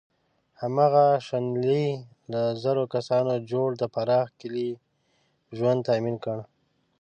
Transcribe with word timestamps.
هماغه 0.61 1.05
شنیلي 1.27 1.87
له 2.31 2.41
زرو 2.63 2.83
کسانو 2.93 3.33
جوړ 3.51 3.67
د 3.77 3.83
پراخ 3.93 4.27
کلي 4.39 4.69
ژوند 5.57 5.79
تأمین 5.89 6.15
کړ. 6.23 6.37